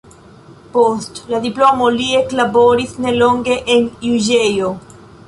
Post 0.77 1.19
la 1.33 1.41
diplomo 1.43 1.89
li 1.97 2.07
eklaboris 2.21 2.97
nelonge 3.05 3.59
en 3.75 3.87
juĝejo. 4.07 4.73